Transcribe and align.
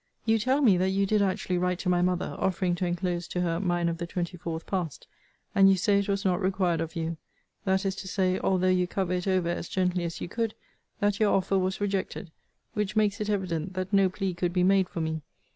You 0.25 0.39
tell 0.39 0.63
me 0.63 0.77
that 0.77 0.89
you 0.89 1.05
did 1.05 1.21
actually 1.21 1.59
write 1.59 1.77
to 1.81 1.87
my 1.89 2.01
mother, 2.01 2.35
offering 2.39 2.73
to 2.73 2.87
enclose 2.87 3.27
to 3.27 3.41
her 3.41 3.59
mine 3.59 3.87
of 3.87 3.99
the 3.99 4.07
24th 4.07 4.65
past: 4.65 5.05
and 5.53 5.69
you 5.69 5.75
say 5.77 5.99
it 5.99 6.07
was 6.07 6.25
not 6.25 6.41
required 6.41 6.81
of 6.81 6.95
you. 6.95 7.17
That 7.65 7.85
is 7.85 7.93
to 7.97 8.07
say, 8.07 8.39
although 8.39 8.65
you 8.67 8.87
cover 8.87 9.13
it 9.13 9.27
over 9.27 9.49
as 9.49 9.69
gently 9.69 10.03
as 10.03 10.19
you 10.19 10.27
could, 10.27 10.55
that 11.01 11.19
your 11.19 11.31
offer 11.35 11.59
was 11.59 11.79
rejected; 11.79 12.31
which 12.73 12.95
makes 12.95 13.21
it 13.21 13.29
evident 13.29 13.75
that 13.75 13.93
no 13.93 14.09
plea 14.09 14.33
could 14.33 14.53
be 14.53 14.63
made 14.63 14.89
for 14.89 15.01
me. 15.01 15.21